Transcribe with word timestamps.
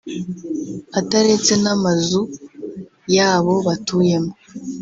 ataretse 0.99 1.53
n’amazu 1.63 2.21
yabo 3.15 3.53
batuyemo 3.67 4.31